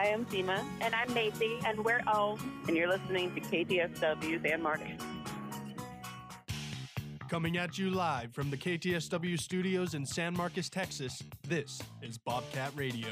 [0.00, 0.64] Hi, I'm Seema.
[0.80, 1.58] And I'm Macy.
[1.66, 2.38] And we're O.
[2.66, 4.98] And you're listening to KTSW San Marcos.
[7.28, 12.72] Coming at you live from the KTSW studios in San Marcos, Texas, this is Bobcat
[12.74, 13.10] Radio.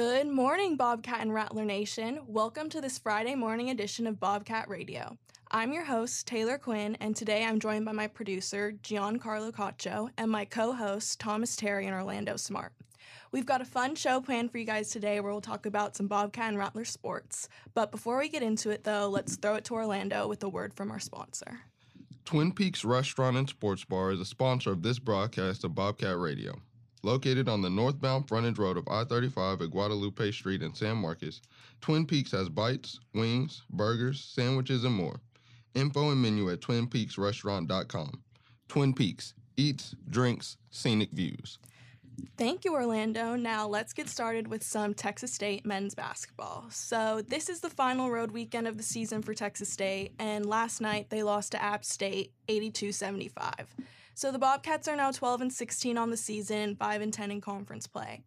[0.00, 2.20] Good morning, Bobcat and Rattler Nation.
[2.26, 5.18] Welcome to this Friday morning edition of Bobcat Radio.
[5.50, 10.30] I'm your host, Taylor Quinn, and today I'm joined by my producer, Giancarlo Caccio, and
[10.30, 12.72] my co hosts, Thomas Terry and Orlando Smart.
[13.30, 16.06] We've got a fun show planned for you guys today where we'll talk about some
[16.06, 17.50] Bobcat and Rattler sports.
[17.74, 20.72] But before we get into it, though, let's throw it to Orlando with a word
[20.72, 21.60] from our sponsor.
[22.24, 26.58] Twin Peaks Restaurant and Sports Bar is a sponsor of this broadcast of Bobcat Radio.
[27.02, 31.40] Located on the northbound frontage road of I 35 at Guadalupe Street in San Marcos,
[31.80, 35.20] Twin Peaks has bites, wings, burgers, sandwiches, and more.
[35.74, 38.22] Info and menu at twinpeaksrestaurant.com.
[38.68, 41.58] Twin Peaks, eats, drinks, scenic views.
[42.36, 43.34] Thank you, Orlando.
[43.34, 46.66] Now let's get started with some Texas State men's basketball.
[46.70, 50.80] So, this is the final road weekend of the season for Texas State, and last
[50.80, 53.74] night they lost to App State 82 75.
[54.20, 57.40] So, the Bobcats are now 12 and 16 on the season, 5 and 10 in
[57.40, 58.22] conference play.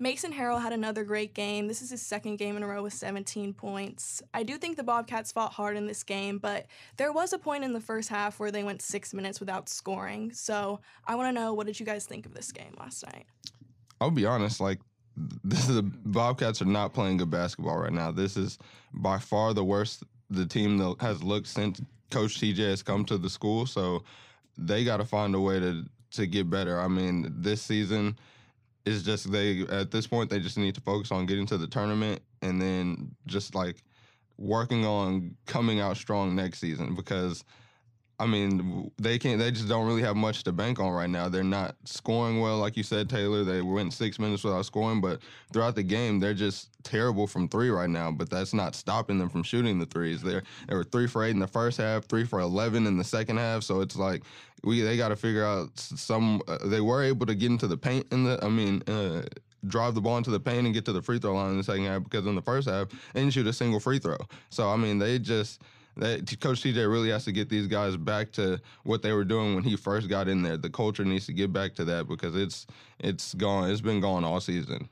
[0.00, 1.68] Mason Harrell had another great game.
[1.68, 4.20] This is his second game in a row with 17 points.
[4.34, 6.66] I do think the Bobcats fought hard in this game, but
[6.96, 10.32] there was a point in the first half where they went six minutes without scoring.
[10.32, 13.26] So I want to know what did you guys think of this game last night?
[14.00, 14.80] I'll be honest, like
[15.44, 18.10] this is the Bobcats are not playing good basketball right now.
[18.10, 18.58] This is
[18.92, 23.16] by far the worst the team that has looked since Coach TJ has come to
[23.16, 23.66] the school.
[23.66, 24.02] So
[24.58, 26.80] they got to find a way to to get better.
[26.80, 28.18] I mean, this season
[28.84, 31.66] is just they at this point they just need to focus on getting to the
[31.66, 33.82] tournament and then just like
[34.38, 37.44] working on coming out strong next season because
[38.20, 39.38] I mean, they can't.
[39.38, 41.28] They just don't really have much to bank on right now.
[41.28, 43.44] They're not scoring well, like you said, Taylor.
[43.44, 45.20] They went six minutes without scoring, but
[45.52, 48.10] throughout the game, they're just terrible from three right now.
[48.10, 50.20] But that's not stopping them from shooting the threes.
[50.20, 53.04] They they were three for eight in the first half, three for eleven in the
[53.04, 53.62] second half.
[53.62, 54.24] So it's like
[54.64, 56.42] we they got to figure out some.
[56.48, 58.38] Uh, they were able to get into the paint in the.
[58.42, 58.82] I mean.
[58.86, 59.22] Uh,
[59.66, 61.64] drive the ball into the paint and get to the free throw line in the
[61.64, 64.16] second half because in the first half they didn't shoot a single free throw.
[64.50, 65.60] So I mean they just
[65.96, 69.56] that Coach TJ really has to get these guys back to what they were doing
[69.56, 70.56] when he first got in there.
[70.56, 72.66] The culture needs to get back to that because it's
[73.00, 73.70] it's gone.
[73.70, 74.88] It's been gone all season.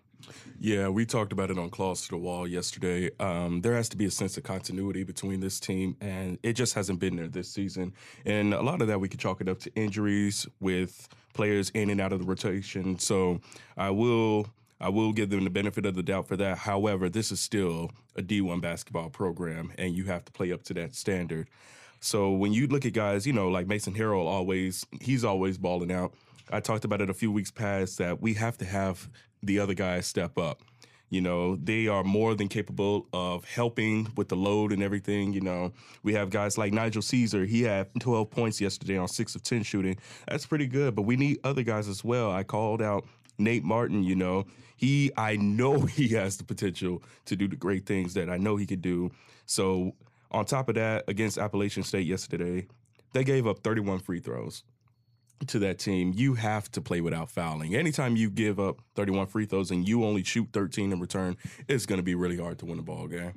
[0.59, 3.11] Yeah, we talked about it on Claws to the Wall yesterday.
[3.21, 6.75] Um, there has to be a sense of continuity between this team, and it just
[6.75, 7.93] hasn't been there this season.
[8.25, 11.91] And a lot of that we could chalk it up to injuries with players in
[11.91, 12.99] and out of the rotation.
[12.99, 13.41] So
[13.77, 14.47] I will
[14.81, 16.59] I will give them the benefit of the doubt for that.
[16.59, 20.75] However, this is still a D1 basketball program, and you have to play up to
[20.75, 21.49] that standard.
[22.01, 25.93] So when you look at guys, you know, like Mason Harrell, always he's always balling
[25.93, 26.15] out.
[26.51, 29.09] I talked about it a few weeks past that we have to have
[29.47, 30.63] the other guys step up.
[31.09, 35.33] You know, they are more than capable of helping with the load and everything.
[35.33, 37.45] You know, we have guys like Nigel Caesar.
[37.45, 39.99] He had 12 points yesterday on six of 10 shooting.
[40.27, 42.33] That's pretty good, but we need other guys as well.
[42.33, 43.07] I called out
[43.39, 44.47] Nate Martin, you know,
[44.77, 48.57] he I know he has the potential to do the great things that I know
[48.57, 49.11] he could do.
[49.47, 49.95] So
[50.31, 52.67] on top of that, against Appalachian State yesterday,
[53.13, 54.65] they gave up 31 free throws
[55.47, 56.13] to that team.
[56.15, 57.75] You have to play without fouling.
[57.75, 61.37] Anytime you give up 31 free throws and you only shoot 13 in return,
[61.69, 63.35] it's going to be really hard to win a ball game.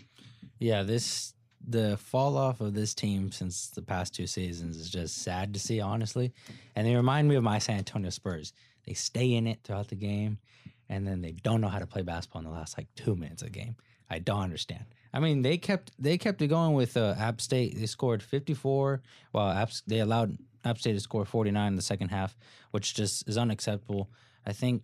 [0.60, 1.34] Yeah, this
[1.68, 5.60] the fall off of this team since the past two seasons is just sad to
[5.60, 6.34] see, honestly.
[6.76, 8.54] And they remind me of my San Antonio Spurs.
[8.86, 10.40] They stay in it throughout the game,
[10.88, 13.42] and then they don't know how to play basketball in the last like two minutes
[13.42, 13.76] of the game.
[14.10, 14.86] I don't understand.
[15.14, 17.78] I mean, they kept they kept it going with uh, App State.
[17.78, 22.10] They scored 54, while App, they allowed App State to score 49 in the second
[22.10, 22.36] half,
[22.72, 24.10] which just is unacceptable.
[24.46, 24.84] I think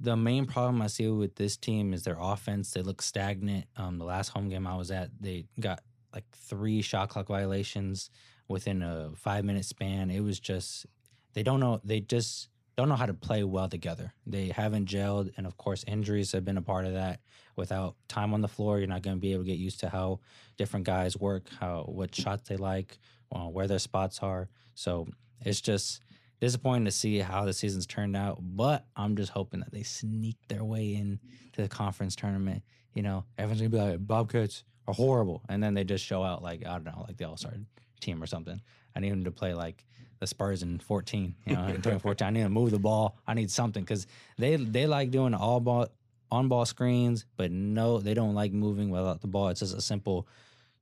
[0.00, 2.72] the main problem I see with this team is their offense.
[2.72, 3.66] They look stagnant.
[3.76, 5.80] Um, the last home game I was at, they got
[6.14, 8.10] like three shot clock violations
[8.48, 10.10] within a five minute span.
[10.10, 10.86] It was just
[11.34, 11.80] they don't know.
[11.84, 14.12] They just don't know how to play well together.
[14.26, 17.20] They haven't gelled, and of course, injuries have been a part of that.
[17.56, 19.88] Without time on the floor, you're not going to be able to get used to
[19.88, 20.20] how
[20.58, 22.98] different guys work, how what shots they like,
[23.32, 24.48] uh, where their spots are.
[24.74, 25.08] So
[25.40, 26.00] it's just
[26.40, 28.38] disappointing to see how the season's turned out.
[28.40, 31.18] But I'm just hoping that they sneak their way in
[31.52, 32.62] to the conference tournament.
[32.94, 36.42] You know, everyone's gonna be like, Bobcats are horrible, and then they just show out
[36.42, 37.52] like I don't know, like the All Star
[38.00, 38.60] team or something.
[38.94, 39.84] I need them to play like
[40.20, 41.34] the Spurs in 14.
[41.44, 43.18] You know, in 2014, I need to move the ball.
[43.26, 44.06] I need something because
[44.38, 45.88] they they like doing all ball
[46.30, 49.48] on ball screens, but no, they don't like moving without the ball.
[49.48, 50.26] It's just a simple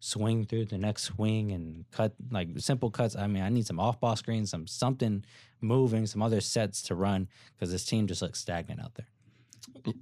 [0.05, 3.17] swing through the next swing and cut like simple cuts.
[3.17, 5.25] I mean, I need some off ball screens, some something
[5.63, 9.95] moving, some other sets to run because this team just looks stagnant out there.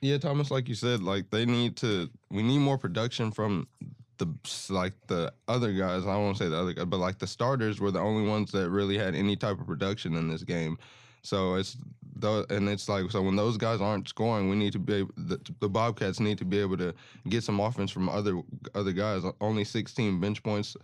[0.00, 2.08] Yeah, Thomas, like you said, like they need to.
[2.30, 3.68] We need more production from
[4.16, 4.28] the
[4.70, 6.06] like the other guys.
[6.06, 8.70] I won't say the other guys, but like the starters were the only ones that
[8.70, 10.78] really had any type of production in this game.
[11.22, 11.76] So it's
[12.22, 15.38] and it's like so when those guys aren't scoring, we need to be able, the,
[15.60, 16.94] the Bobcats need to be able to
[17.28, 18.40] get some offense from other
[18.74, 19.22] other guys.
[19.40, 20.76] Only 16 bench points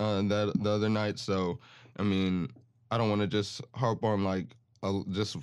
[0.00, 1.18] uh, that the other night.
[1.18, 1.58] So
[1.98, 2.48] I mean,
[2.90, 4.46] I don't want to just harp on like
[4.82, 5.36] a, just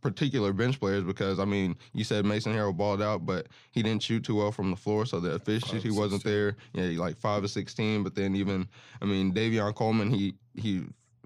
[0.00, 4.02] particular bench players because I mean you said Mason Harrell balled out, but he didn't
[4.02, 6.56] shoot too well from the floor, so the efficiency wasn't there.
[6.72, 8.02] Yeah, like five of sixteen.
[8.02, 8.68] But then even
[9.00, 10.84] I mean Davion Coleman, he he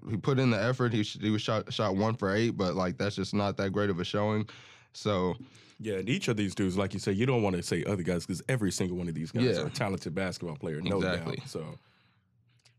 [0.09, 0.93] he put in the effort.
[0.93, 3.89] He he was shot shot one for eight, but like that's just not that great
[3.89, 4.47] of a showing.
[4.93, 5.35] So.
[5.83, 8.03] Yeah, and each of these dudes, like you say, you don't want to say other
[8.03, 9.61] guys because every single one of these guys Yeah.
[9.63, 11.37] are a talented basketball player, no Exactly.
[11.37, 11.47] doubt.
[11.49, 11.65] So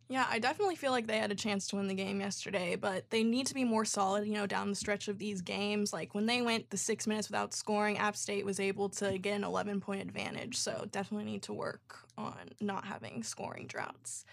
[0.09, 3.11] Yeah, I definitely feel like they had a chance to win the game yesterday, but
[3.11, 5.93] they need to be more solid, you know, down the stretch of these games.
[5.93, 9.35] Like when they went the six minutes without scoring, App State was able to get
[9.35, 10.57] an 11 point advantage.
[10.59, 14.25] So definitely need to work on not having scoring droughts.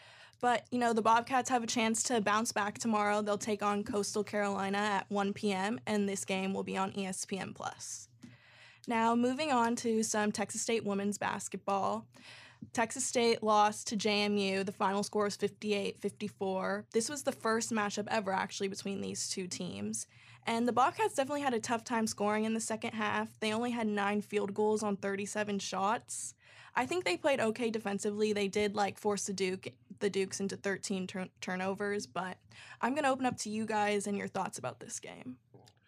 [0.42, 3.22] But, you know, the Bobcats have a chance to bounce back tomorrow.
[3.22, 7.54] They'll take on Coastal Carolina at 1 p.m., and this game will be on ESPN.
[7.54, 8.08] Plus.
[8.88, 12.06] Now, moving on to some Texas State women's basketball.
[12.74, 14.66] Texas State lost to JMU.
[14.66, 16.86] The final score was 58 54.
[16.94, 20.08] This was the first matchup ever, actually, between these two teams.
[20.48, 23.40] And the Bobcats definitely had a tough time scoring in the second half.
[23.40, 26.34] They only had nine field goals on 37 shots.
[26.76, 28.34] I think they played okay defensively.
[28.34, 29.68] They did like force the Duke,
[30.00, 32.38] the Dukes into 13 turn- turnovers, but
[32.82, 35.38] I'm going to open up to you guys and your thoughts about this game.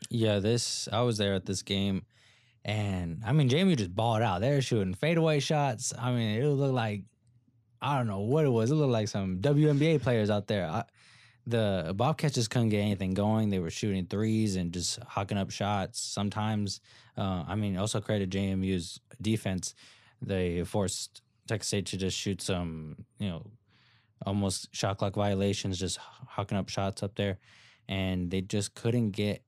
[0.10, 2.04] Yeah, this I was there at this game,
[2.66, 4.42] and I mean Jamie just balled out.
[4.42, 5.94] They were shooting fadeaway shots.
[5.98, 7.04] I mean, it looked like
[7.82, 8.72] I don't know what it was.
[8.72, 10.68] It looked like some WNBA players out there.
[10.68, 10.84] I,
[11.48, 13.50] the Bobcats just couldn't get anything going.
[13.50, 16.00] They were shooting threes and just hocking up shots.
[16.00, 16.82] Sometimes,
[17.18, 19.74] uh, I mean, also credit JMU's defense.
[20.22, 23.46] They forced Texas State to just shoot some, you know,
[24.26, 27.40] almost shot clock violations, just hocking up shots up there,
[27.90, 29.44] and they just couldn't get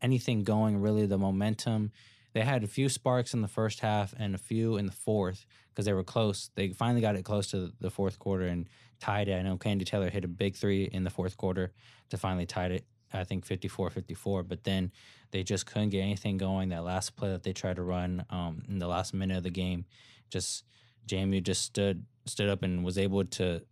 [0.00, 0.80] anything going.
[0.80, 1.92] Really, the momentum.
[2.32, 5.44] They had a few sparks in the first half and a few in the fourth
[5.68, 6.50] because they were close.
[6.54, 8.68] They finally got it close to the fourth quarter and
[9.00, 9.34] tied it.
[9.34, 11.72] I know Candy Taylor hit a big three in the fourth quarter
[12.08, 12.86] to finally tie it.
[13.12, 14.92] I think 54-54, but then
[15.30, 16.70] they just couldn't get anything going.
[16.70, 19.50] That last play that they tried to run um, in the last minute of the
[19.50, 19.84] game,
[20.30, 20.64] just
[21.06, 23.62] JMU just stood stood up and was able to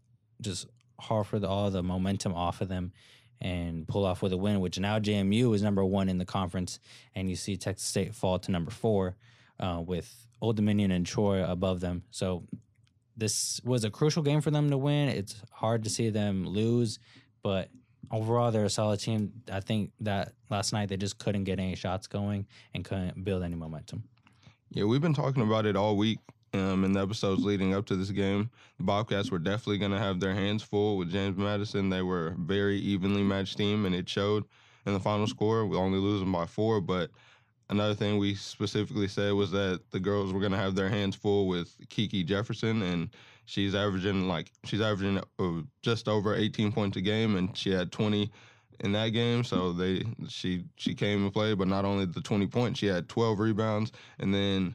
[0.41, 0.67] just
[1.33, 2.93] the, all the momentum off of them
[3.41, 6.79] and pull off with a win, which now JMU is number one in the conference,
[7.15, 9.17] and you see Texas State fall to number four
[9.59, 12.03] uh, with Old Dominion and Troy above them.
[12.11, 12.45] So
[13.17, 15.09] this was a crucial game for them to win.
[15.09, 16.99] It's hard to see them lose,
[17.43, 17.71] but
[18.11, 19.33] overall they're a solid team.
[19.51, 23.43] I think that last night they just couldn't get any shots going and couldn't build
[23.43, 24.05] any momentum.
[24.71, 26.19] Yeah, we've been talking about it all week
[26.55, 28.51] um, in the episodes leading up to this game.
[28.79, 31.91] The Bobcats were definitely going to have their hands full with James Madison.
[31.91, 34.45] They were a very evenly matched team, and it showed
[34.87, 35.67] in the final score.
[35.67, 37.11] We only losing by four, but
[37.69, 41.15] another thing we specifically said was that the girls were going to have their hands
[41.17, 43.11] full with Kiki Jefferson, and
[43.51, 47.91] she's averaging like she's averaging uh, just over 18 points a game, and she had
[47.91, 48.31] 20
[48.81, 49.43] in that game.
[49.43, 53.09] So they she she came and played, but not only the 20 points, she had
[53.09, 54.75] 12 rebounds, and then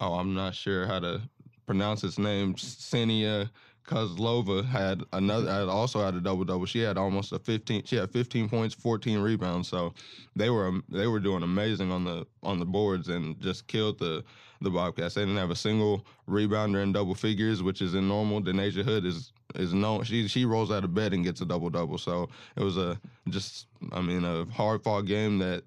[0.00, 1.20] oh, I'm not sure how to
[1.66, 2.54] pronounce his name.
[2.54, 3.50] Kseniia
[3.86, 6.66] Kozlova had another had also had a double double.
[6.66, 7.84] She had almost a 15.
[7.84, 9.68] She had 15 points, 14 rebounds.
[9.68, 9.94] So
[10.34, 13.98] they were um, they were doing amazing on the on the boards and just killed
[13.98, 14.24] the
[14.60, 15.14] the Bobcats.
[15.14, 18.42] They didn't have a single rebounder in double figures, which is in normal.
[18.42, 20.02] Denasia Hood is is known.
[20.02, 21.98] She she rolls out of bed and gets a double double.
[21.98, 25.62] So it was a just I mean a hard fought game that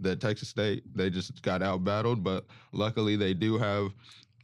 [0.00, 3.92] that Texas State they just got out battled, but luckily they do have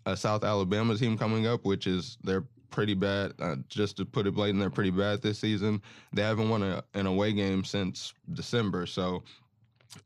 [0.06, 3.32] a South Alabama team coming up, which is they're pretty bad.
[3.38, 5.80] Uh, just to put it blatant, they're pretty bad this season.
[6.12, 9.22] They haven't won a, an away game since December, so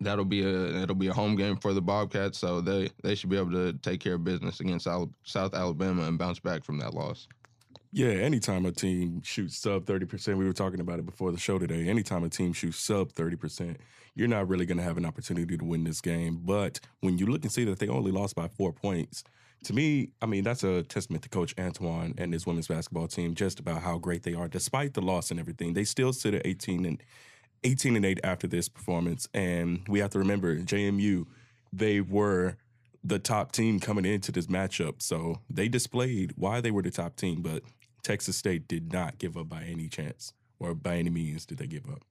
[0.00, 2.38] that'll be a it'll be a home game for the Bobcats.
[2.38, 6.02] So they they should be able to take care of business against Al- South Alabama
[6.02, 7.28] and bounce back from that loss.
[7.92, 11.58] Yeah, anytime a team shoots sub 30%, we were talking about it before the show
[11.58, 11.88] today.
[11.88, 13.76] Anytime a team shoots sub 30%,
[14.14, 16.40] you're not really going to have an opportunity to win this game.
[16.42, 19.24] But when you look and see that they only lost by four points,
[19.64, 23.34] to me, I mean, that's a testament to Coach Antoine and his women's basketball team,
[23.34, 25.72] just about how great they are, despite the loss and everything.
[25.74, 27.02] They still sit at 18 and
[27.64, 29.28] 18 and 8 after this performance.
[29.34, 31.26] And we have to remember JMU,
[31.72, 32.56] they were
[33.02, 35.02] the top team coming into this matchup.
[35.02, 37.62] So they displayed why they were the top team, but
[38.02, 41.66] Texas State did not give up by any chance or by any means did they
[41.66, 42.02] give up.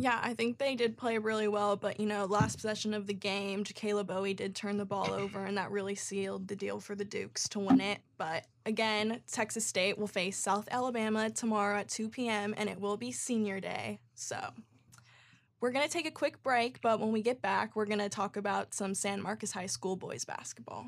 [0.00, 3.12] Yeah, I think they did play really well, but you know, last possession of the
[3.12, 6.94] game, Jacayla Bowie did turn the ball over, and that really sealed the deal for
[6.94, 7.98] the Dukes to win it.
[8.16, 12.96] But again, Texas State will face South Alabama tomorrow at 2 p.m., and it will
[12.96, 14.00] be senior day.
[14.14, 14.38] So
[15.60, 18.08] we're going to take a quick break, but when we get back, we're going to
[18.08, 20.86] talk about some San Marcos High School boys basketball.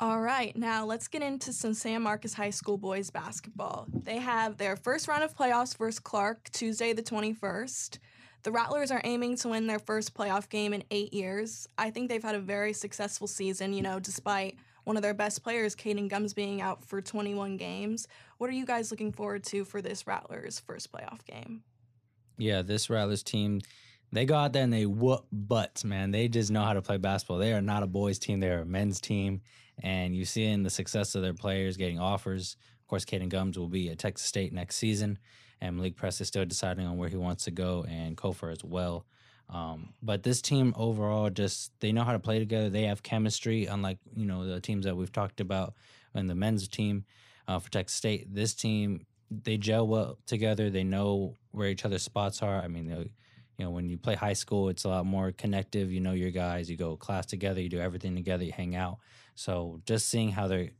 [0.00, 3.86] All right, now let's get into some San Marcos High School boys basketball.
[3.92, 7.98] They have their first round of playoffs versus Clark Tuesday, the 21st.
[8.42, 11.68] The Rattlers are aiming to win their first playoff game in eight years.
[11.78, 15.44] I think they've had a very successful season, you know, despite one of their best
[15.44, 18.08] players, Kaden Gumbs, being out for 21 games.
[18.38, 21.62] What are you guys looking forward to for this Rattlers first playoff game?
[22.36, 23.60] Yeah, this Rattlers team,
[24.10, 26.10] they go out there and they whoop butts, man.
[26.10, 27.38] They just know how to play basketball.
[27.38, 29.42] They are not a boys' team, they're a men's team.
[29.82, 32.56] And you see in the success of their players getting offers.
[32.80, 35.18] Of course, Kaden Gumbs will be at Texas State next season
[35.62, 38.64] and Malik Press is still deciding on where he wants to go, and Kofor as
[38.64, 39.06] well.
[39.48, 42.68] Um, but this team overall, just they know how to play together.
[42.68, 45.74] They have chemistry, unlike you know the teams that we've talked about
[46.16, 47.04] in the men's team
[47.46, 48.34] uh, for Texas State.
[48.34, 50.68] This team they gel well together.
[50.68, 52.60] They know where each other's spots are.
[52.60, 53.10] I mean,
[53.58, 55.92] you know, when you play high school, it's a lot more connective.
[55.92, 56.70] You know your guys.
[56.70, 57.60] You go class together.
[57.60, 58.44] You do everything together.
[58.44, 58.98] You hang out.
[59.34, 60.72] So just seeing how they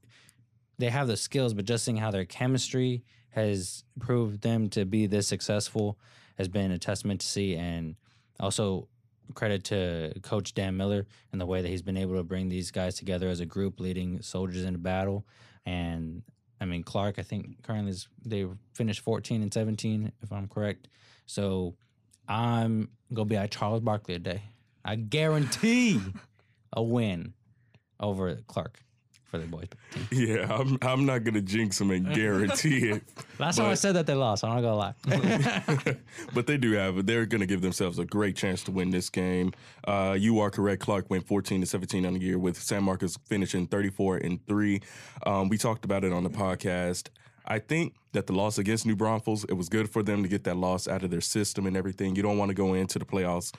[0.79, 5.07] they have the skills, but just seeing how their chemistry has proved them to be
[5.07, 5.99] this successful
[6.39, 7.55] has been a testament to see.
[7.55, 7.97] And
[8.41, 8.89] also
[9.35, 12.71] credit to Coach Dan Miller and the way that he's been able to bring these
[12.71, 15.27] guys together as a group, leading soldiers into battle.
[15.65, 16.23] And
[16.61, 20.89] I mean, Clark, I think currently is, they finished 14 and 17, if I'm correct.
[21.27, 21.77] So
[22.33, 24.43] I'm going to be at Charles Barkley today.
[24.85, 26.01] I guarantee
[26.73, 27.35] a win
[28.01, 28.83] over Clark
[29.33, 30.09] for the boys team.
[30.29, 33.03] Yeah, I'm I'm not gonna jinx them and guarantee it.
[33.39, 34.45] Last time I said that they lost.
[34.45, 35.97] I'm not gonna lie.
[36.35, 37.07] but they do have.
[37.07, 39.53] They're gonna give themselves a great chance to win this game.
[39.85, 40.83] Uh, you are correct.
[40.83, 44.81] Clark went 14 to 17 on the year with San Marcos finishing 34 and three.
[45.25, 47.09] Um, we talked about it on the podcast.
[47.47, 50.45] I think that the loss against New Braunfels, it was good for them to get
[50.45, 52.15] that loss out of their system and everything.
[52.15, 53.53] You don't want to go into the playoffs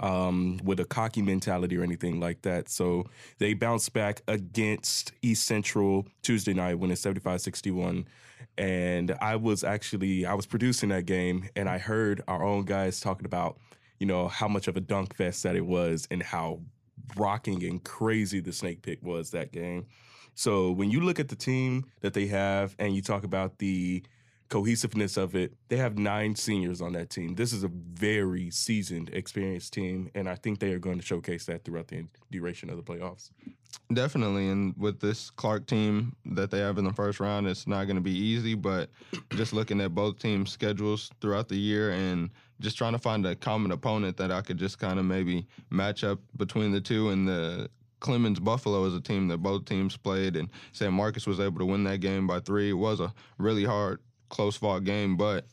[0.00, 2.68] um, with a cocky mentality or anything like that.
[2.68, 3.04] So
[3.38, 8.06] they bounced back against East Central Tuesday night, winning 75 61.
[8.58, 13.00] And I was actually, I was producing that game and I heard our own guys
[13.00, 13.58] talking about,
[13.98, 16.60] you know, how much of a dunk fest that it was and how
[17.16, 19.86] rocking and crazy the snake pick was that game.
[20.34, 24.02] So when you look at the team that they have and you talk about the
[24.50, 25.54] cohesiveness of it.
[25.68, 27.36] They have nine seniors on that team.
[27.36, 31.46] This is a very seasoned, experienced team, and I think they are going to showcase
[31.46, 33.30] that throughout the duration of the playoffs.
[33.94, 37.84] Definitely, and with this Clark team that they have in the first round, it's not
[37.84, 38.54] going to be easy.
[38.54, 38.90] But
[39.30, 43.36] just looking at both teams' schedules throughout the year and just trying to find a
[43.36, 47.26] common opponent that I could just kind of maybe match up between the two and
[47.26, 51.58] the Clemens Buffalo is a team that both teams played, and San Marcos was able
[51.58, 52.70] to win that game by three.
[52.70, 55.46] It was a really hard close fought game, but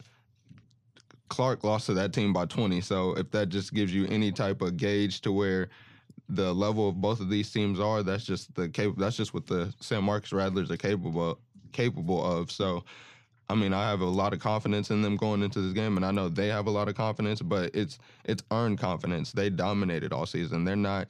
[1.30, 2.82] Clark lost to that team by 20.
[2.82, 5.70] So if that just gives you any type of gauge to where
[6.30, 9.46] the level of both of these teams are, that's just the cap- that's just what
[9.46, 11.39] the San Marcos Rattlers are capable
[11.74, 12.51] capable of.
[12.51, 12.84] So
[13.50, 16.06] I mean, I have a lot of confidence in them going into this game, and
[16.06, 17.42] I know they have a lot of confidence.
[17.42, 19.32] But it's it's earned confidence.
[19.32, 20.66] They dominated all season.
[20.66, 21.08] They're not.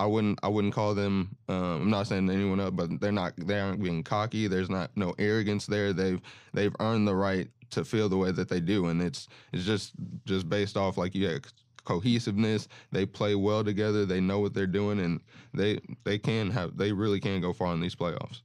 [0.00, 0.40] I wouldn't.
[0.42, 1.36] I wouldn't call them.
[1.48, 3.34] Um, I'm not saying anyone up, but they're not.
[3.36, 4.46] They aren't being cocky.
[4.46, 5.92] There's not no arrogance there.
[5.92, 6.20] They've
[6.54, 9.92] they've earned the right to feel the way that they do, and it's it's just
[10.24, 11.36] just based off like yeah
[11.84, 12.66] cohesiveness.
[12.92, 14.06] They play well together.
[14.06, 15.20] They know what they're doing, and
[15.52, 16.78] they they can have.
[16.78, 18.40] They really can go far in these playoffs.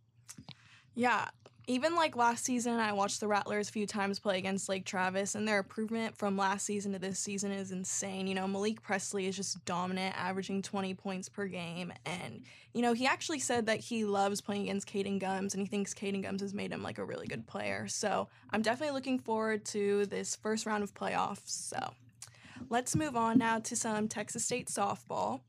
[0.94, 1.30] Yeah,
[1.68, 5.36] even like last season, I watched the Rattlers a few times play against Lake Travis,
[5.36, 8.28] and their improvement from last season to this season is insane.
[8.28, 11.92] You know, Malik Presley is just dominant, averaging 20 points per game.
[12.06, 12.44] And,
[12.74, 15.94] you know, he actually said that he loves playing against Kaden Gumbs, and he thinks
[15.94, 17.88] Kaden Gumbs has made him like a really good player.
[17.88, 21.48] So I'm definitely looking forward to this first round of playoffs.
[21.48, 21.94] So
[22.70, 25.42] let's move on now to some Texas State softball.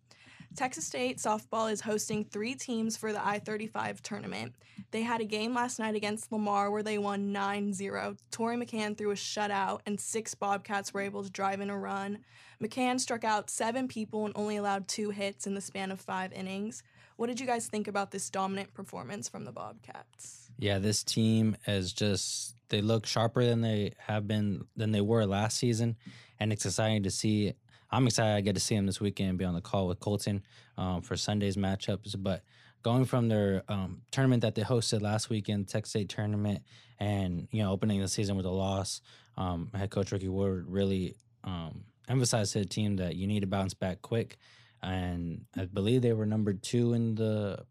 [0.56, 4.54] Texas State softball is hosting three teams for the I 35 tournament.
[4.90, 8.16] They had a game last night against Lamar where they won 9 0.
[8.30, 12.20] Tori McCann threw a shutout, and six Bobcats were able to drive in a run.
[12.62, 16.32] McCann struck out seven people and only allowed two hits in the span of five
[16.32, 16.82] innings.
[17.16, 20.50] What did you guys think about this dominant performance from the Bobcats?
[20.58, 25.26] Yeah, this team is just they look sharper than they have been than they were
[25.26, 25.96] last season,
[26.40, 27.52] and it's exciting to see.
[27.90, 30.00] I'm excited I get to see them this weekend and be on the call with
[30.00, 30.42] Colton
[30.76, 32.14] um, for Sunday's matchups.
[32.18, 32.42] But
[32.82, 36.62] going from their um, tournament that they hosted last weekend, Texas State tournament,
[36.98, 39.00] and you know opening the season with a loss,
[39.36, 43.46] um, head coach Ricci Woodard really um, emphasized to the team that you need to
[43.46, 44.38] bounce back quick.
[44.82, 47.64] And I believe they were number two in the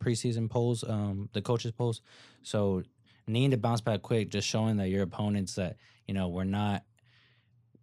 [0.00, 2.00] preseason polls, um, the coaches polls.
[2.42, 2.82] So
[3.26, 5.76] needing to bounce back quick, just showing that your opponents that
[6.06, 6.84] you know we're not,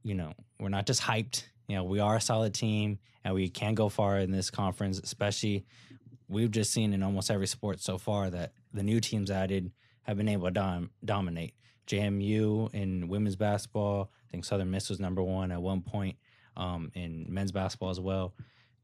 [0.03, 1.43] you know, we're not just hyped.
[1.67, 4.99] You know, we are a solid team and we can go far in this conference.
[4.99, 5.65] Especially,
[6.27, 9.71] we've just seen in almost every sport so far that the new teams added
[10.03, 11.53] have been able to dom- dominate.
[11.87, 16.17] JMU in women's basketball, I think Southern Miss was number one at one point
[16.55, 18.33] um, in men's basketball as well.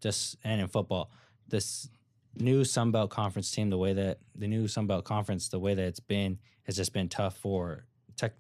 [0.02, 1.12] Just and in football,
[1.48, 1.90] this
[2.36, 5.74] new Sun Belt Conference team, the way that the new Sun Belt Conference, the way
[5.74, 8.34] that it's been, has just been tough for tech,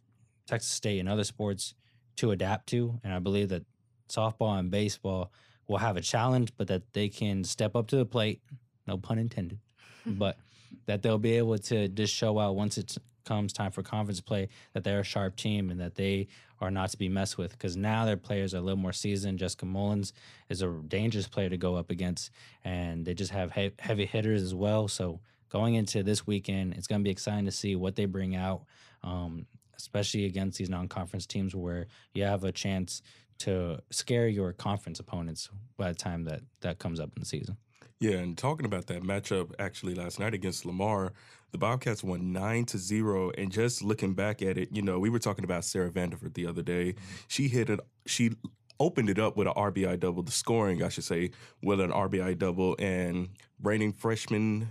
[0.48, 1.74] Texas State and other sports
[2.17, 3.00] to adapt to.
[3.03, 3.63] And I believe that
[4.10, 5.32] softball and baseball
[5.68, 8.42] will have a challenge, but that they can step up to the plate,
[8.88, 9.60] no pun intended,
[10.06, 10.38] but
[10.86, 14.50] that they'll be able to just show out once it comes time for conference play
[14.74, 16.28] that they're a sharp team and that they
[16.62, 19.38] are not to be messed with because now their players are a little more seasoned.
[19.38, 20.13] Jessica Mullins
[20.50, 22.32] is a dangerous player to go up against,
[22.63, 24.88] and they just have he- heavy hitters as well.
[24.88, 28.36] So going into this weekend, it's going to be exciting to see what they bring
[28.36, 28.63] out,
[29.04, 29.46] um,
[29.78, 33.01] especially against these non-conference teams where you have a chance
[33.39, 37.58] to scare your conference opponents by the time that that comes up in the season.
[38.00, 41.12] Yeah, and talking about that matchup actually last night against Lamar,
[41.51, 43.31] the Bobcats won nine to zero.
[43.38, 46.46] And just looking back at it, you know, we were talking about Sarah Vanderford the
[46.46, 46.96] other day.
[47.27, 47.79] She hit it.
[48.05, 48.31] She
[48.79, 51.31] opened it up with an RBI double, the scoring, I should say,
[51.62, 53.29] with an RBI double, and
[53.62, 54.69] reigning freshman.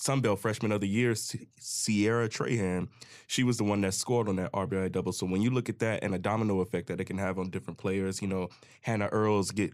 [0.00, 2.88] Sunbelt freshman of the year, Sierra Trahan,
[3.26, 5.12] she was the one that scored on that RBI double.
[5.12, 7.50] So when you look at that and a domino effect that it can have on
[7.50, 8.48] different players, you know,
[8.80, 9.72] Hannah Earls get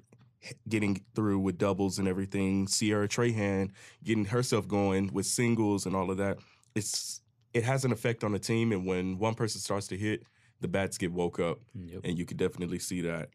[0.69, 2.67] getting through with doubles and everything.
[2.69, 3.71] Sierra Trahan
[4.05, 6.39] getting herself going with singles and all of that.
[6.75, 7.21] It's
[7.55, 10.25] it has an effect on the team, and when one person starts to hit,
[10.61, 12.01] the bats get woke up, Yep.
[12.05, 13.31] and you could definitely see that.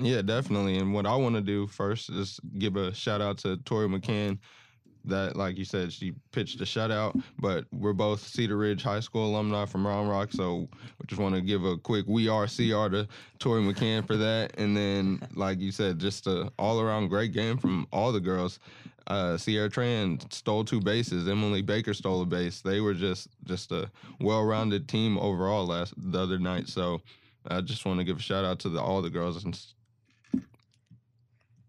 [0.00, 0.78] Yeah, definitely.
[0.78, 4.38] And what I want to do first is give a shout out to Tori McCann.
[5.06, 7.20] That, like you said, she pitched a shutout.
[7.38, 11.34] But we're both Cedar Ridge High School alumni from Round Rock, so we just want
[11.34, 13.06] to give a quick "We Are CR" to
[13.38, 14.58] Tori McCann for that.
[14.58, 18.58] And then, like you said, just a all-around great game from all the girls.
[19.06, 21.28] Uh, Sierra Trahan stole two bases.
[21.28, 22.62] Emily Baker stole a base.
[22.62, 23.90] They were just just a
[24.20, 26.68] well-rounded team overall last the other night.
[26.68, 27.02] So
[27.48, 29.58] I just want to give a shout out to the, all the girls and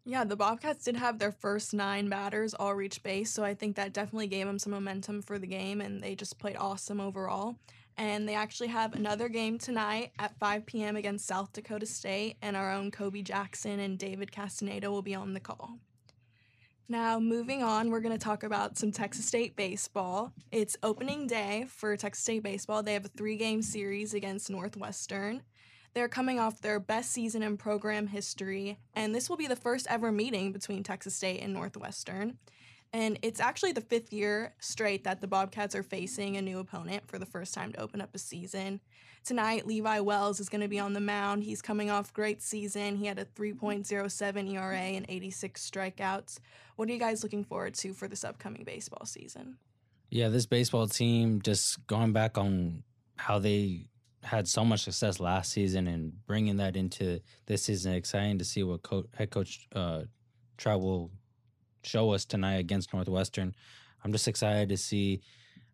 [0.07, 3.75] Yeah, the Bobcats did have their first nine batters all reach base, so I think
[3.75, 7.55] that definitely gave them some momentum for the game, and they just played awesome overall.
[7.97, 10.95] And they actually have another game tonight at 5 p.m.
[10.95, 15.33] against South Dakota State, and our own Kobe Jackson and David Castaneda will be on
[15.33, 15.79] the call.
[16.87, 20.33] Now, moving on, we're going to talk about some Texas State baseball.
[20.51, 22.83] It's opening day for Texas State baseball.
[22.83, 25.41] They have a three game series against Northwestern.
[25.95, 29.87] They're coming off their best season in program history, and this will be the first
[29.89, 32.37] ever meeting between Texas State and Northwestern.
[32.91, 37.07] And it's actually the fifth year straight that the Bobcats are facing a new opponent
[37.07, 38.81] for the first time to open up a season.
[39.23, 41.43] Tonight, Levi Wells is going to be on the mound.
[41.43, 42.97] He's coming off great season.
[42.97, 46.39] He had a 3.07 ERA and 86 strikeouts.
[46.75, 49.59] What are you guys looking forward to for this upcoming baseball season?
[50.09, 52.83] Yeah, this baseball team just going back on
[53.15, 53.87] how they
[54.25, 57.93] had so much success last season and bringing that into this season.
[57.93, 60.01] Exciting to see what co- head coach uh,
[60.57, 61.11] Trout will
[61.83, 63.53] show us tonight against Northwestern.
[64.03, 65.21] I'm just excited to see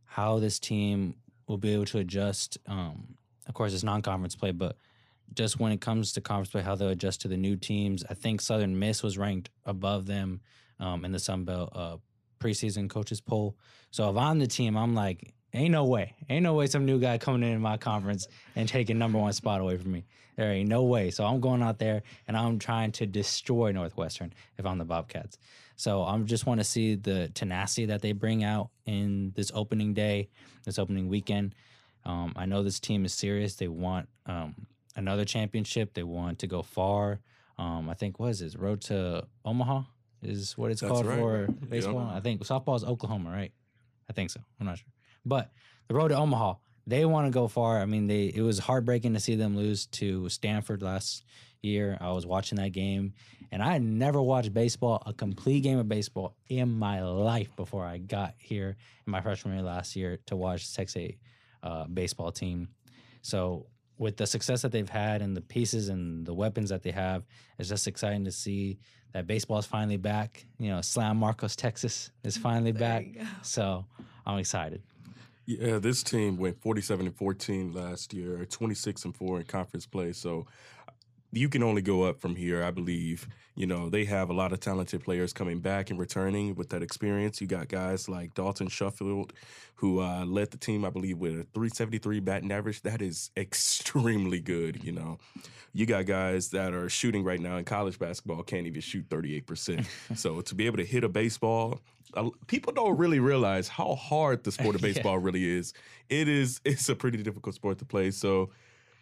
[0.05, 1.15] how this team
[1.47, 2.57] will be able to adjust.
[2.67, 3.15] Um,
[3.47, 4.75] of course, it's non-conference play, but
[5.33, 8.03] just when it comes to conference play, how they'll adjust to the new teams.
[8.09, 10.41] I think Southern Miss was ranked above them
[10.79, 11.97] um, in the Sun Belt uh,
[12.39, 13.55] preseason coaches poll.
[13.91, 16.99] So if I'm the team, I'm like, ain't no way, ain't no way some new
[16.99, 20.05] guy coming in my conference and taking number one spot away from me.
[20.37, 21.11] There ain't no way.
[21.11, 25.37] So I'm going out there and I'm trying to destroy Northwestern if I'm the Bobcats.
[25.75, 29.93] So I just want to see the tenacity that they bring out in this opening
[29.93, 30.29] day,
[30.63, 31.53] this opening weekend.
[32.05, 33.55] Um, I know this team is serious.
[33.55, 34.55] They want um,
[34.95, 35.93] another championship.
[35.93, 37.19] They want to go far.
[37.57, 38.57] Um, I think what is it?
[38.57, 39.83] Road to Omaha
[40.23, 41.19] is what it's That's called right.
[41.19, 41.69] for Yep.
[41.69, 42.09] baseball.
[42.13, 43.51] I think softball is Oklahoma, right?
[44.09, 44.39] I think so.
[44.59, 44.87] I'm not sure.
[45.25, 45.51] But
[45.87, 46.55] the road to Omaha,
[46.87, 47.79] they want to go far.
[47.79, 51.23] I mean, they it was heartbreaking to see them lose to Stanford last
[51.61, 51.97] year.
[52.01, 53.13] I was watching that game,
[53.51, 57.85] and I had never watched baseball, a complete game of baseball in my life before
[57.85, 61.17] I got here in my freshman year last year to watch Texas A
[61.63, 62.69] uh, baseball team.
[63.21, 66.91] So with the success that they've had and the pieces and the weapons that they
[66.91, 67.23] have,
[67.59, 68.79] it's just exciting to see
[69.13, 70.45] that baseball is finally back.
[70.57, 73.05] You know, Slam Marcos, Texas is finally There back.
[73.43, 73.85] So
[74.25, 74.81] I'm excited.
[75.59, 80.13] Yeah, this team went 47 and 14 last year, 26 and 4 in conference play.
[80.13, 80.45] So
[81.31, 83.27] you can only go up from here, I believe.
[83.55, 86.81] You know, they have a lot of talented players coming back and returning with that
[86.81, 87.41] experience.
[87.41, 89.31] You got guys like Dalton Shuffield,
[89.75, 92.81] who uh, led the team, I believe, with a 373 batting average.
[92.81, 95.19] That is extremely good, you know.
[95.73, 99.85] You got guys that are shooting right now in college basketball, can't even shoot 38%.
[100.17, 101.79] so to be able to hit a baseball,
[102.13, 104.93] uh, people don't really realize how hard the sport of Yeah.
[104.93, 105.73] baseball really is.
[106.09, 108.11] It is, it's a pretty difficult sport to play.
[108.11, 108.49] So,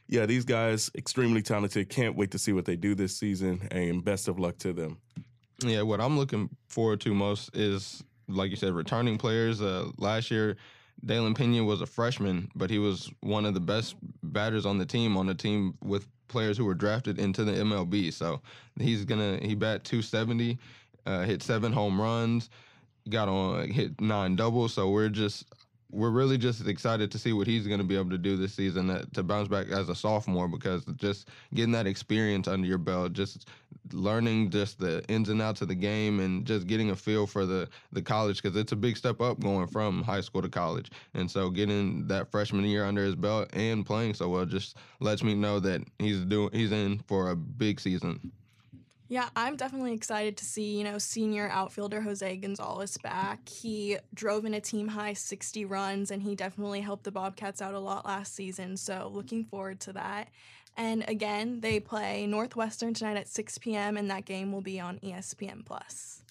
[0.10, 1.88] yeah, these guys extremely talented.
[1.89, 4.98] Can't wait to see what they do this season, and best of luck to them.
[5.63, 9.62] Yeah, what I'm looking forward to most is, like you said, returning players.
[9.62, 10.58] Uh, last year,
[11.06, 14.86] Dalen Pena was a freshman, but he was one of the best batters on the
[14.86, 18.12] team, on the team with players who were drafted into the MLB.
[18.12, 18.41] So
[18.80, 20.58] he's gonna he bat 270,
[21.06, 22.50] uh, hit seven home runs,
[23.10, 24.74] got on hit nine doubles.
[24.74, 25.45] So we're just
[25.91, 28.54] we're really just excited to see what he's going to be able to do this
[28.54, 32.78] season uh, to bounce back as a sophomore because just getting that experience under your
[32.78, 33.47] belt, just
[33.91, 37.45] learning just the ins and outs of the game and just getting a feel for
[37.45, 40.91] the the college because it's a big step up going from high school to college.
[41.15, 45.23] And so getting that freshman year under his belt and playing so well just lets
[45.23, 48.32] me know that he's doing he's in for a big season.
[49.12, 53.50] Yeah, I'm definitely excited to see, you know, senior outfielder Jose Gonzalez back.
[53.50, 57.74] He drove in a team high 60 runs and he definitely helped the Bobcats out
[57.74, 58.78] a lot last season.
[58.78, 60.30] So, looking forward to that.
[60.78, 63.98] And again, they play Northwestern tonight at 6 p.m.
[63.98, 66.22] and that game will be on ESPN Plus.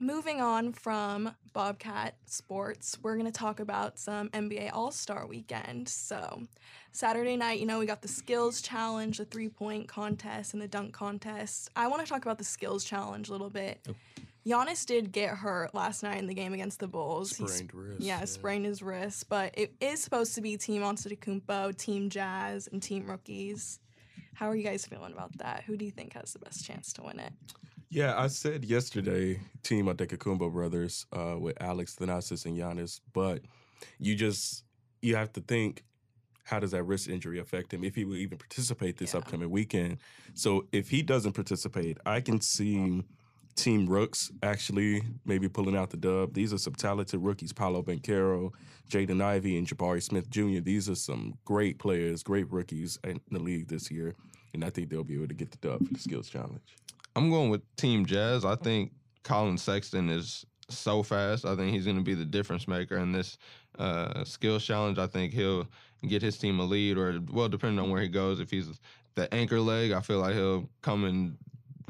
[0.00, 5.88] Moving on from Bobcat sports, we're going to talk about some NBA All Star weekend.
[5.88, 6.42] So,
[6.92, 10.68] Saturday night, you know, we got the skills challenge, the three point contest, and the
[10.68, 11.70] dunk contest.
[11.74, 13.88] I want to talk about the skills challenge a little bit.
[13.88, 13.94] Oh.
[14.46, 17.36] Giannis did get hurt last night in the game against the Bulls.
[17.36, 18.00] He Sprained wrist.
[18.00, 22.80] yeah, sprained his wrist, but it is supposed to be Team Antetokounmpo, Team Jazz, and
[22.80, 23.80] Team Rookies.
[24.34, 25.64] How are you guys feeling about that?
[25.66, 27.32] Who do you think has the best chance to win it?
[27.90, 33.40] Yeah, I said yesterday, Team Antetokounmpo brothers uh, with Alex Thanasis and Giannis, but
[33.98, 34.64] you just
[35.00, 35.84] you have to think
[36.44, 39.18] how does that wrist injury affect him if he will even participate this Yeah.
[39.20, 39.98] upcoming weekend.
[40.34, 43.02] So if he doesn't participate, I can see
[43.54, 46.34] Team Rooks actually maybe pulling out the dub.
[46.34, 48.52] These are some talented rookies: Paolo Banchero,
[48.90, 50.60] Jaden Ivey, and Jabari Smith Jr.
[50.60, 54.14] These are some great players, great rookies in the league this year,
[54.52, 56.76] and I think they'll be able to get the dub for the skills challenge.
[57.18, 58.44] I'm going with Team Jazz.
[58.44, 58.92] I think
[59.24, 61.44] Collin Sexton is so fast.
[61.44, 63.38] I think he's going to be the difference maker in this
[63.76, 64.98] uh, skills challenge.
[64.98, 65.66] I think he'll
[66.06, 68.38] get his team a lead, or well, depending on where he goes.
[68.38, 68.80] If he's
[69.16, 71.36] the anchor leg, I feel like he'll come and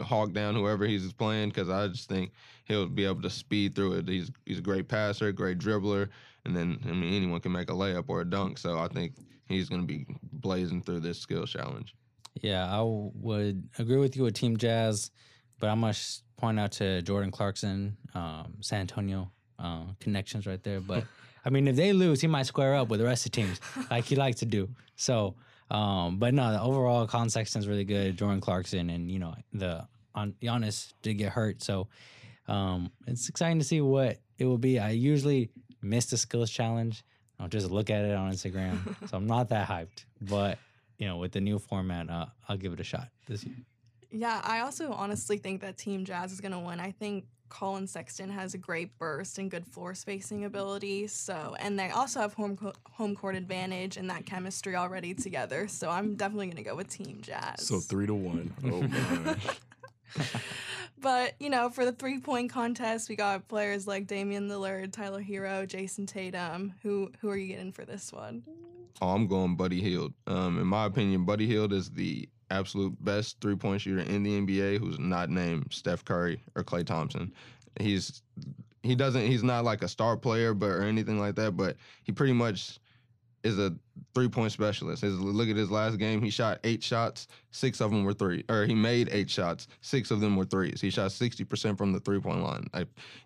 [0.01, 2.33] hawk down whoever he's playing because I just think
[2.65, 4.09] he'll be able to speed through it.
[4.09, 6.09] He's he's a great passer, great dribbler,
[6.47, 8.57] and then I mean anyone can make a layup or a dunk.
[8.57, 9.13] So I think
[9.47, 11.95] he's going to be blazing through this skill challenge.
[12.43, 15.11] Yeah, I would agree with you with Team Jazz,
[15.59, 20.81] but I must point out to Jordan Clarkson, um, San Antonio uh, connections right there.
[20.81, 21.05] But
[21.45, 23.61] I mean, if they lose, he might square up with the rest of the teams
[23.91, 24.69] like he likes to do.
[24.97, 25.35] So,
[25.71, 28.17] um, but no, the overall, Collin Sexton's really good.
[28.17, 31.89] Jordan Clarkson and you know the on Giannis did get hurt, so
[32.49, 34.79] um, it's exciting to see what it will be.
[34.79, 35.51] I usually
[35.83, 37.05] miss the skills challenge.
[37.39, 40.07] I'll just look at it on Instagram, so I'm not that hyped.
[40.21, 40.59] But
[40.99, 43.57] you know, with the new format, uh, I'll give it a shot this year.
[44.11, 46.81] Yeah, I also honestly think that Team Jazz is going to win.
[46.81, 51.07] I think Collin Sexton has a great burst and good floor spacing ability.
[51.07, 55.69] So, and they also have home co- home court advantage and that chemistry already together.
[55.69, 57.67] So, I'm definitely going to go with Team Jazz.
[57.67, 58.55] So three to one.
[58.65, 59.37] Oh my.
[61.01, 65.23] But, you know, for the three point contest, we got players like Damian Lillard, Tyler
[65.23, 66.75] Herro, Jayson Tatum.
[66.83, 68.43] Who who are you getting for this one?
[69.01, 70.15] Oh, I'm going Buddy Hield.
[70.27, 74.41] Um, in my opinion, Buddy Hield is the absolute best three point shooter in the
[74.41, 77.33] NBA who's not named Steph Curry or Klay Thompson.
[77.81, 78.23] He's
[78.83, 82.13] he doesn't he's not like a star player but or anything like that, but he
[82.13, 82.79] pretty much
[83.45, 83.75] is a
[84.15, 85.03] three point specialist.
[85.03, 86.23] His, look at his last game.
[86.23, 90.11] He shot eight shots, six of them were three, or he made eight shots, six
[90.11, 90.81] of them were threes.
[90.81, 92.67] He shot sixty percent from the three point line.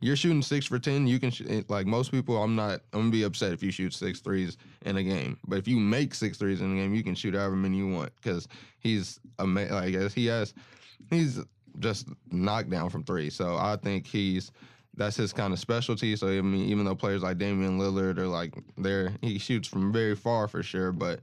[0.00, 2.42] You're shooting six for ten, you can sh- eh, like most people.
[2.42, 2.80] I'm not.
[2.92, 5.38] I'm gonna be upset if you shoot six threes in a game.
[5.46, 7.88] But if you make six threes in a game, you can shoot however many you
[7.88, 8.48] want because
[8.80, 9.74] he's amazing.
[9.74, 10.54] like as he has,
[11.10, 11.40] he's
[11.78, 13.30] just knocked down from three.
[13.30, 14.52] So I think he's
[14.94, 16.16] that's his kind of specialty.
[16.16, 19.92] So I mean, even though players like Damian Lillard are like there, he shoots from
[19.92, 21.20] very far for sure, but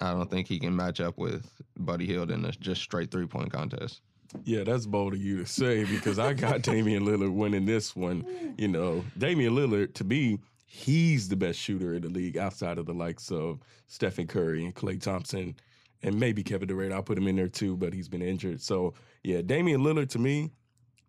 [0.00, 3.26] I don't think he can match up with Buddy Hield in a just straight three
[3.26, 4.02] point contest.
[4.44, 8.54] Yeah, that's bold of you to say because I got Damian Lillard winning this one.
[8.58, 12.86] You know, Damian Lillard, to me, he's the best shooter in the league outside of
[12.86, 15.54] the likes of Stephen Curry and Klay Thompson
[16.02, 16.92] and maybe Kevin Durant.
[16.92, 18.60] I'll put him in there too, but he's been injured.
[18.60, 20.50] So, yeah, Damian Lillard, to me,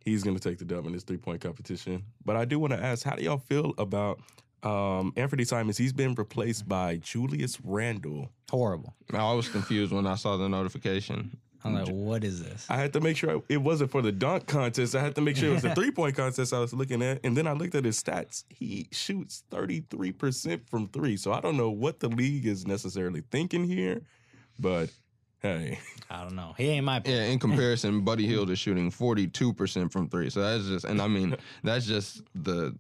[0.08, 2.04] he's going to take the dub in this three point competition.
[2.26, 4.20] But I do want to ask, how do y'all feel about
[4.64, 5.78] um, Anfernee Simons?
[5.78, 8.30] He's been replaced by Julius Randle.
[8.50, 8.94] Horrible.
[9.14, 11.38] I was confused when I saw the notification.
[11.64, 12.66] I'm like, what is this?
[12.70, 14.96] I had to make sure it wasn't for the dunk contest.
[14.96, 17.20] I had to make sure it was the three point contest I was looking at.
[17.26, 18.46] And then I looked at his stats.
[18.50, 21.18] He shoots 33% from three.
[21.18, 24.02] So I don't know what the league is necessarily thinking here,
[24.60, 24.90] but
[25.42, 25.80] hey.
[26.10, 26.54] I don't know.
[26.58, 27.14] He ain't my pick.
[27.14, 30.30] Yeah, in comparison, Buddy Hield is shooting forty two percent from three.
[30.30, 32.76] So that's just, and I mean, that's just the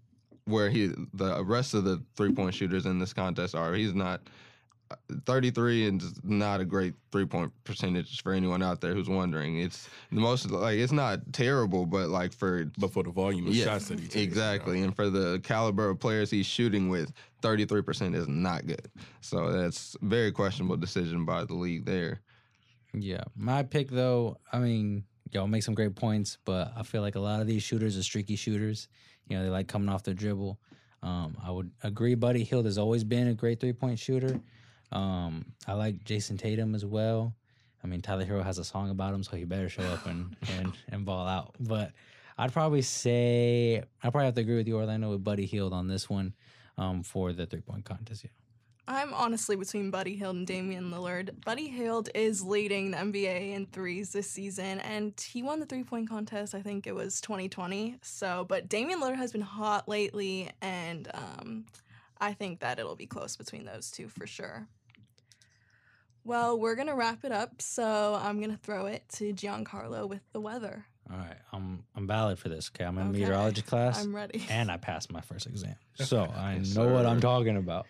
[0.45, 3.73] where he the rest of the three point shooters in this contest are.
[3.73, 4.21] He's not.
[4.89, 9.59] Uh, 33 and not a great three point percentage for anyone out there who's wondering.
[9.59, 13.53] It's the most like it's not terrible, but like for But for the volume of
[13.53, 14.15] Yeah, shots that he takes.
[14.15, 18.89] exactly, and for the caliber of players he's shooting with, 33 percent is not good.
[19.19, 22.21] So that's very questionable decision by the league there.
[23.01, 23.23] Yeah.
[23.35, 27.19] My pick though, I mean, y'all make some great points, but I feel like a
[27.19, 28.87] lot of these shooters are streaky shooters.
[29.27, 30.59] You know, they like coming off the dribble.
[31.03, 34.39] Um, I would agree Buddy Hield has always been a great three point shooter.
[34.91, 37.35] Um, I like Jayson Tatum as well.
[37.83, 40.35] I mean, Tyler Herro has a song about him, so he better show up and,
[40.57, 41.55] and, and ball out.
[41.59, 41.91] But
[42.37, 45.87] I'd probably say I probably have to agree with you, Orlando, with Buddy Hield on
[45.87, 46.33] this one
[46.77, 48.23] um, for the three point contest.
[48.23, 48.31] Yeah.
[48.89, 51.43] I'm honestly between Buddy Hield and Damian Lillard.
[51.43, 55.83] Buddy Hield is leading the NBA in threes this season, and he won the three
[55.83, 56.55] point contest.
[56.55, 57.97] I think it was 2020.
[58.01, 61.65] So, but Damian Lillard has been hot lately, and um,
[62.19, 64.67] I think that it'll be close between those two for sure.
[66.23, 70.39] Well, we're gonna wrap it up, so I'm gonna throw it to Giancarlo with the
[70.41, 70.85] weather.
[71.11, 72.69] All right, I'm I'm valid for this.
[72.73, 74.01] Okay, I'm in Okay, meteorology class.
[74.03, 74.43] I'm ready.
[74.49, 75.75] and I passed my first exam.
[75.95, 77.87] So I Yes, know what I'm talking about.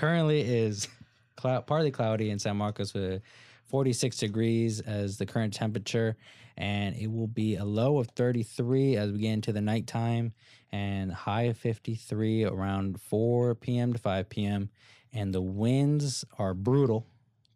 [0.00, 0.88] Currently is
[1.36, 3.20] cloud, partly cloudy in San Marcos with
[3.66, 6.16] 46 degrees as the current temperature,
[6.56, 10.32] and it will be a low of 33 as we get into the nighttime,
[10.72, 13.92] and high of 53 around 4 p.m.
[13.92, 14.70] to 5 p.m.
[15.12, 17.06] And the winds are brutal,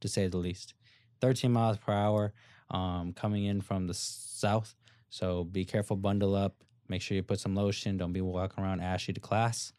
[0.01, 0.75] to say the least.
[1.23, 2.35] 13 miles per hour
[2.69, 4.75] um, coming in from the south.
[5.09, 6.63] So be careful, bundle up.
[6.91, 7.97] Make sure you put some lotion.
[7.97, 9.73] Don't be walking around ashy to class.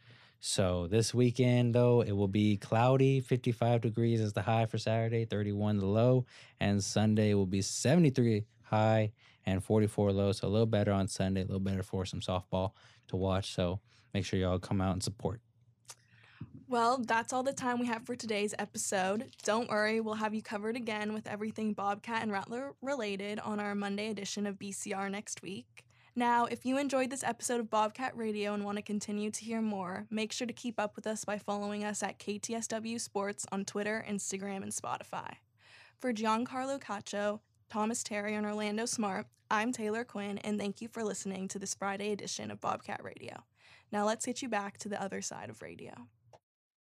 [0.48, 5.26] So this weekend, though, it will be cloudy, 55 degrees is the high for Saturday,
[5.26, 6.28] 31 the low,
[6.60, 9.12] and Sunday will be 73 high
[9.48, 10.32] and 44 low.
[10.34, 12.74] So a little better on Sunday, a little better for some softball
[13.08, 13.56] to watch.
[13.56, 13.80] So
[14.14, 15.42] make sure y'all come out and support.
[16.68, 19.32] Well, that's all the time we have for today's episode.
[19.42, 23.74] Don't worry, we'll have you covered again with everything Bobcat and Rattler related on our
[23.74, 25.86] Monday edition of BCR next week.
[26.18, 29.62] Now, if you enjoyed this episode of Bobcat Radio and want to continue to hear
[29.62, 33.66] more, make sure to keep up with us by following us at KTSW Sports on
[33.66, 35.34] Twitter, Instagram, and Spotify.
[36.00, 41.04] For Giancarlo Cacho, Thomas Terry, and Orlando Smart, I'm Taylor Quinn, and thank you for
[41.04, 43.44] listening to this Friday edition of Bobcat Radio.
[43.92, 46.08] Now let's get you back to the other side of radio.